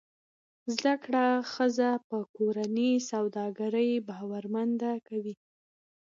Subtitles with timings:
[0.75, 5.35] زده کړه ښځه په کورني سوداګرۍ باورمند کوي.